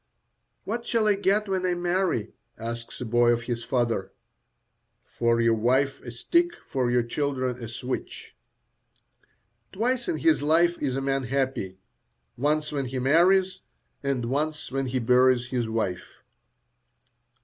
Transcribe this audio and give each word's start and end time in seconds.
"What 0.63 0.83
shall 0.83 1.07
I 1.07 1.13
get 1.13 1.47
when 1.47 1.63
I 1.63 1.75
marry?" 1.75 2.33
asks 2.57 2.99
a 3.01 3.05
boy 3.05 3.29
of 3.31 3.43
his 3.43 3.63
father. 3.63 4.11
"For 5.05 5.39
your 5.39 5.53
wife 5.53 6.01
a 6.01 6.11
stick, 6.11 6.55
for 6.65 6.89
your 6.89 7.03
children 7.03 7.63
a 7.63 7.67
switch." 7.67 8.35
Twice 9.71 10.07
in 10.07 10.17
his 10.17 10.41
life 10.41 10.81
is 10.81 10.95
a 10.95 11.01
man 11.01 11.25
happy: 11.25 11.77
once 12.35 12.71
when 12.71 12.85
he 12.85 12.97
marries, 12.97 13.61
and 14.01 14.25
once 14.25 14.71
when 14.71 14.87
he 14.87 14.97
buries 14.97 15.49
his 15.49 15.69
wife. 15.69 16.23